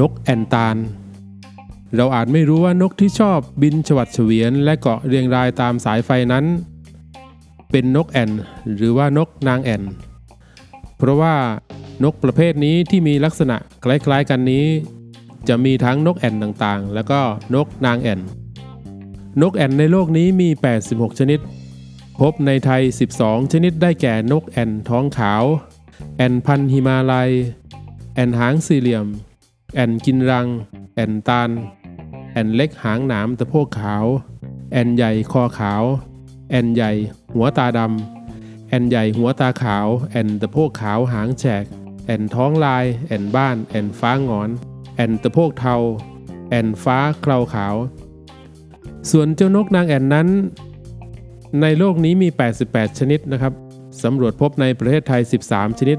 [0.00, 0.76] นกแอนตาล
[1.96, 6.44] เราอาจไม่รู้ว่านกที่ชอบบินฉวัดเฉวียนและเกาะเรียงรายตามสายไฟนั้น
[7.70, 8.30] เป็นนกแอน
[8.76, 9.82] หรือว่านกนางแอน
[10.96, 11.34] เพราะว่า
[12.04, 14.66] นกประเภทนี้ที่มีลักษณะคล้ายๆกันนี้
[15.48, 17.20] จะมีทั้งนกแอ่นต่างๆ แล้วก็
[17.54, 18.20] นกนางแอ่น
[19.42, 20.48] นกแอ่นในโลกนี้มี
[20.84, 21.40] 86 ชนิด
[22.20, 22.82] พบในไทย
[23.18, 25.44] 12 ชนิดได้แก่นกแอ่นท้องขาว
[26.16, 27.30] แอ่นพันหิมาลัย
[28.14, 29.06] แอ่นหางสี่เหลี่ยม
[29.74, 30.46] แอนกินรัง
[30.94, 31.50] แอนตาล
[32.32, 34.04] แอนเล็กหางหนามตะโพกขาว
[34.72, 35.82] แอนใหญ่คอขาว
[36.50, 36.92] แอนใหญ่
[37.34, 41.64] หัวตาดำ แอนใหญ่หัวตาขาว แอนตะโพกขาวหางแฉก
[42.06, 44.50] แอนท้องลาย แอนบ้าน แอนฟ้างอน
[44.96, 45.74] แอนตะโพกเทา
[46.50, 47.74] แอนฟ้าเคราขาว
[49.10, 50.28] ส่วนเจ้านกนางแอนนั้น
[51.60, 52.28] ในโลกนี้มี
[52.64, 53.52] 88 ชนิดนะครับ
[54.02, 55.98] สำรวจพบในประเทศไทย 13 ชนิด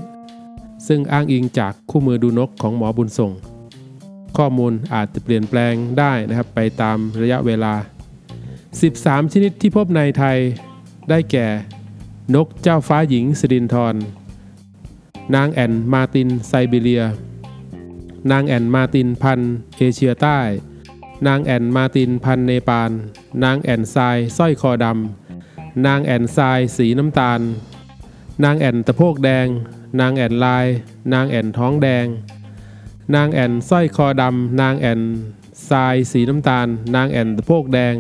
[0.88, 3.32] ซึ่งอ้างอิงจากคู่มือดูนกของหมอบุญส่ง
[4.38, 7.74] ข้อมูลอาจจะเปลี่ยนแปลงได้นะครับไปตามระยะเวลา
[8.54, 10.38] 13 ชนิดที่พบในไทย
[11.10, 11.48] ได้แก่
[12.36, 13.96] นกเจ้าฟ้าหญิงสิรินทร
[15.36, 17.04] นางแอนมาตินไซบีเรีย
[18.32, 19.40] นางแอนมาตินพัน
[19.78, 20.40] เอเชียใต้
[21.28, 22.92] นางแอ่นมาร์ตินพันธุ์เนปาล
[23.44, 27.42] นางแอ่นทรายสร้อยคอดำ นางแอ่นทรายสีน้ำตาล
[28.44, 29.48] นางแอ่นตะโพกแดง
[30.00, 30.66] นางแอ่นลาย
[31.14, 32.06] นางแอ่นท้องแดง
[33.16, 35.02] นางแอ่นสร้อยคอดำนางแอ่น
[35.70, 37.96] ทรายสีน้ำตาล นางแอ่นตะโพกแดง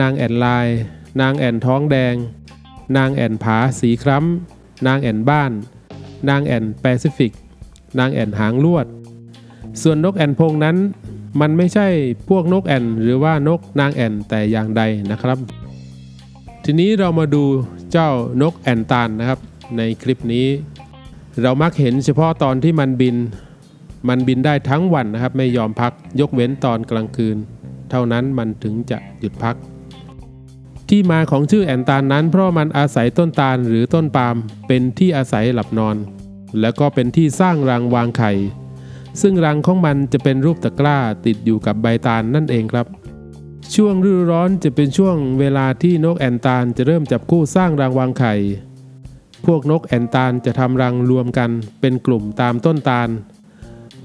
[0.00, 0.66] นางแอ่นลาย
[1.20, 2.14] นางแอ่นท้องแดง
[2.96, 5.52] นางแอ่นผาสีคล้ำนางแอ่นบ้าน
[6.28, 7.32] นางแอ่นแปซิฟิก
[7.98, 8.86] นางแอนหางลวด
[9.82, 10.76] ส่วนนกแอนพงนั้น
[11.40, 11.88] มันไม่ใช่
[12.28, 15.38] พวกนกแอนหรือว่านกนางแอนแต่อย่างใดนะครับ
[16.64, 17.44] ทีนี้เรามาดู
[17.92, 18.10] เจ้า
[18.42, 19.40] นกแอนตาลนะครับ
[19.76, 20.46] ในคลิปนี้
[21.42, 23.16] เรามักเห็นเฉพาะตอนที่มันบิน
[24.08, 27.36] มันบินได้ทั้งวันนะครับ ไม่ยอมพักยกเว้นตอนกลางคืน
[27.90, 29.56] เท่านั้นมันถึงจะหยุดพัก
[30.88, 34.36] ที่มาของชื่อแอนตาลนั้น เพราะมันอาศัยต้นตาลหรือต้นปาล์ม
[34.66, 35.96] เป็นที่อาศัยหลับนอน
[36.60, 38.32] แล้วก็เป็นที่สร้างรังวางไข่
[39.20, 42.86] ซึ่งรังของมันจะเป็นรูปตะกร้าติดอยู่กับใบตาลนั่นเองครับ
[43.74, 48.34] ช่วงฤดูร้อนจะเป็นช่วงเวลาที่นกแอนตาลจะเริ่มจับคู่สร้างรังวางไข่
[49.46, 51.50] พวกนกแอนตาลจะทำรังรวมกัน
[51.80, 53.08] เป็นกลุ่มตามต้นตาล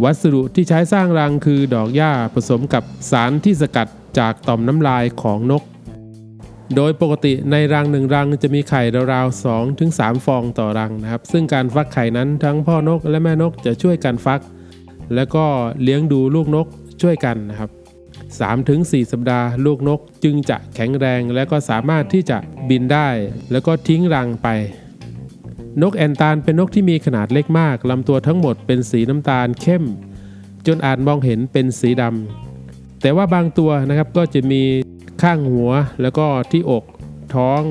[0.03, 3.87] วัสดุที่ใช้สร้างรังคือดอกหญ้าผสมกับสารที่สกัด
[4.19, 5.63] จากต่อมน้ำลายของนก
[6.75, 8.81] โดยปกติในรังหนึ่งรังจะมีไข่
[9.13, 14.41] ราวๆ2ถึง3ฟองต่อรังนะครับ ซึ่งการฟักไข่นั้นทั้งพ่อนกและแม่นกจะช่วยกันฟัก
[15.15, 15.45] แล้วก็
[15.81, 16.67] เลี้ยงดูลูกนก
[17.01, 17.69] ช่วยกันนะครับ
[18.41, 22.37] 3-4สัปดาห์ลูกนกจึงจะแข็งแรง และก็สามารถที่จะ
[22.69, 23.09] บินได้
[23.51, 24.47] แล้วก็ทิ้งรังไป
[25.79, 29.83] นกแอนตาลเป็นนกที่มีขนาดเล็กมากลำตัวทั้งหมดเป็นสีน้ำตาลเข้ม
[30.67, 34.61] จนอาจมองเห็นเป็นสีดำแต่ว่าบางตัวนะครับก็จะมี
[35.21, 35.71] ข้างหัว
[36.01, 36.83] แล้วก็ที่อก
[37.35, 37.61] ท้อง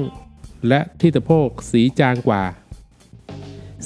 [0.69, 2.45] และที่ตะโพกสีจางกว่า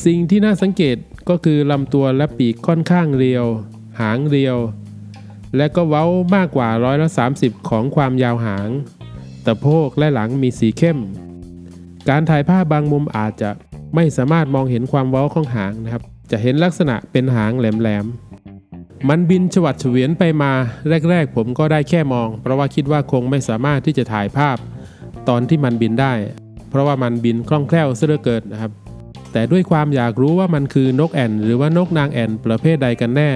[0.05, 0.97] สิ่งที่น่าสังเกต
[1.29, 3.47] ก็คือลำตัวและปีกค่อนข้างเรียว
[4.01, 4.59] หางเรียว
[5.57, 6.05] และก็เว้า
[6.35, 7.09] มากกว่าร้อยละ
[7.39, 8.69] 30 ของความยาวหาง
[9.47, 10.99] ตะโพกและหลังมีสีเข้ม
[12.09, 13.51] การถ่ายภาพบางมุมอาจจะ
[13.95, 20.53] ไม่สามารถมองเห็นความเว้าของหางนะครับ จะเห็นลักษณะเป็นหางแหลมๆ มันบินฉวัดเฉวียนไปมา
[21.11, 24.57] แรก ๆ ผมก็ได้แค่มอง เพราะว่าคิดว่าคงไม่สามารถที่จะถ่ายภาพ
[25.29, 26.13] ตอนที่มันบินได้
[26.71, 28.73] เพราะว่ามันบินคล่องแคล่วเสียเหลือเกินนะครับ
[29.33, 33.31] แต่ด้วยความอยากรู้ว่ามันคือนกแอ่น หรือว่านกนางแอ่นประเภทใดกันแน่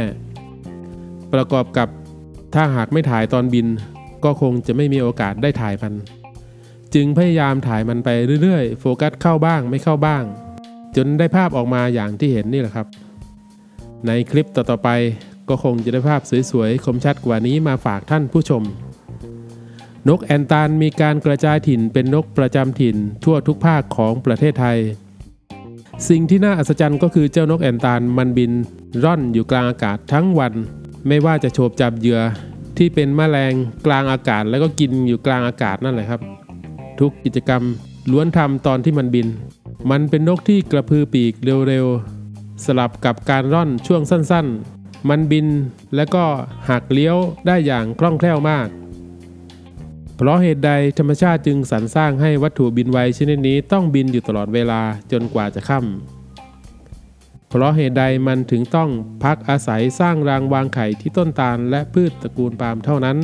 [1.33, 1.89] ประกอบกับ
[2.55, 3.67] ถ้าหากไม่ถ่ายตอนบิน
[4.25, 5.95] ก็คงจะไม่มีโอกาสได้ถ่ายมัน
[6.95, 8.09] จึงพยายามถ่ายมันไป
[8.43, 10.23] เรื่อยๆ โฟกัสเข้าบ้างไม่เข้าบ้าง
[11.01, 12.87] จนได้ภาพออกมาอย่างที่เห็นนี่แหละครับ
[14.07, 14.89] ในคลิปต่อๆไป
[15.49, 16.21] ก็คงจะได้ภาพ
[16.51, 18.63] สวยๆ คมชัดกว่านี้มาฝากท่านผู้ชม
[20.09, 24.79] นกแอนตานมีการกระจายถิ่นเป็นนกประจำถิ่นทั่วทุกภาคของประเทศไทย
[26.09, 28.53] สิ่งที่น่าอัศจรรย์ก็คือเจ้านกแอนตานมันบิน
[29.05, 30.53] ร่อนอยู่กลางอากาศทั้งวัน
[31.07, 32.21] ไม่ว่าจะโฉบจับเหยื่อ
[32.77, 33.53] ที่เป็นแมลง
[33.87, 36.21] กลางอากาศแล้วก็กินอยู่กลางอากาศนั่นแหละครับ
[37.01, 37.63] ทุกกิจกรรม
[38.11, 39.27] ล้วนทำตอนที่มันบิน
[39.91, 41.35] มันเป็นนกที่กระพือปีก
[41.69, 45.47] เร็วๆ สลับกับการร่อนช่วงสั้นๆ มันบิน
[45.97, 46.25] และก็
[46.69, 47.17] หักเลี้ยว
[47.47, 48.69] ได้อย่างคล่องแคล่วมาก
[50.17, 54.81] เพราะเหตุใดธรรมชาติจึงสรรสร้างให้วัตถุบินไวชนิดนี้ต้องบินอยู่ตลอดเวลา
[55.13, 58.91] จนกว่าจะค่ำเพราะเหตุใดมันถึงต้อง
[59.25, 63.19] พักอาศัยสร้างรางวางไข่ที่ต้นตาลและพืชตระกูลปาล์มเท่านั้น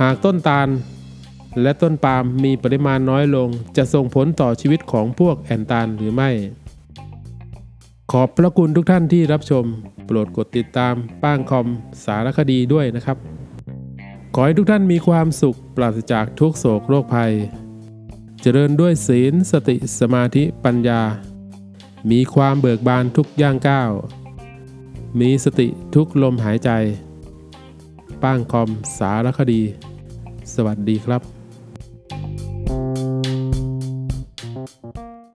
[0.00, 0.68] หากต้นตาล
[1.60, 6.30] และต้นปาล์มมีปริมาณน้อยลง จะส่งผลต่อชีวิตของพวกแอนตาลหรือไม่
[8.12, 9.64] ขอบพระคุณทุกท่านที่รับชม
[10.06, 11.66] โปรดกดติดตามป้างคอม
[12.04, 13.18] สารคดีด้วยนะครับ
[14.34, 17.32] ขอให้ทุกท่านมีความสุขปราศจากทุกโศกโรคภัย
[18.40, 21.02] เจริญด้วยศีลสติสมาธิปัญญา
[22.10, 23.90] มีความเบิกบานทุกย่างก้าว
[25.20, 26.70] มีสติทุกลมหายใจ
[28.22, 29.62] ป้างคอมสารคดี
[30.54, 31.41] สวัสดีครับ